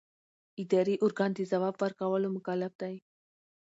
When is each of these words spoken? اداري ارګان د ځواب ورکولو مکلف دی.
اداري 0.61 0.95
ارګان 1.05 1.31
د 1.35 1.39
ځواب 1.51 1.75
ورکولو 1.83 2.27
مکلف 2.35 2.73
دی. 2.81 2.95